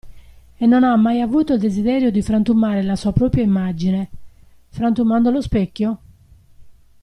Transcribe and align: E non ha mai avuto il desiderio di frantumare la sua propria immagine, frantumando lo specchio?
E 0.61 0.65
non 0.65 0.81
ha 0.83 0.95
mai 0.95 1.21
avuto 1.21 1.53
il 1.53 1.59
desiderio 1.59 2.09
di 2.09 2.23
frantumare 2.23 2.81
la 2.81 2.95
sua 2.95 3.11
propria 3.13 3.43
immagine, 3.43 4.09
frantumando 4.69 5.29
lo 5.29 5.41
specchio? 5.43 5.99